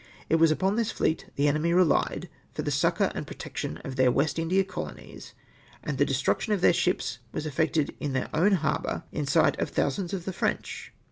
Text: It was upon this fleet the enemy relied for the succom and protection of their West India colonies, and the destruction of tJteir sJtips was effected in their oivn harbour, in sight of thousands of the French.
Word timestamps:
It 0.29 0.37
was 0.37 0.49
upon 0.49 0.77
this 0.77 0.89
fleet 0.91 1.27
the 1.35 1.47
enemy 1.47 1.73
relied 1.73 2.27
for 2.55 2.63
the 2.63 2.71
succom 2.71 3.11
and 3.13 3.27
protection 3.27 3.77
of 3.83 3.97
their 3.97 4.11
West 4.11 4.39
India 4.39 4.63
colonies, 4.63 5.33
and 5.83 5.99
the 5.99 6.05
destruction 6.05 6.53
of 6.53 6.61
tJteir 6.61 6.69
sJtips 6.97 7.17
was 7.31 7.45
effected 7.45 7.95
in 7.99 8.13
their 8.13 8.27
oivn 8.33 8.53
harbour, 8.53 9.03
in 9.11 9.27
sight 9.27 9.59
of 9.59 9.69
thousands 9.69 10.11
of 10.11 10.25
the 10.25 10.33
French. 10.33 10.91